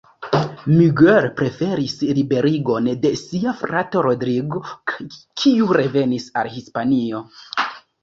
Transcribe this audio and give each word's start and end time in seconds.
Miguel 0.77 1.27
preferis 1.41 1.93
liberigon 2.21 2.89
de 3.05 3.13
sia 3.21 3.55
frato 3.61 4.05
Rodrigo, 4.09 4.65
kiu 5.15 5.73
revenis 5.83 6.31
al 6.45 6.55
Hispanio. 6.59 7.27